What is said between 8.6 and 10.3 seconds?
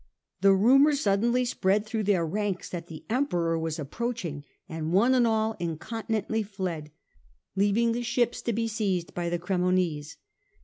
seized by the Cremonese.